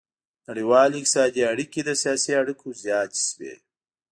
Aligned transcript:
نړیوالې 0.47 0.97
اقتصادي 0.99 1.41
اړیکې 1.51 1.79
له 1.87 1.93
سیاسي 2.03 2.31
اړیکو 2.41 2.67
زیاتې 2.83 3.19
شوې 3.27 3.53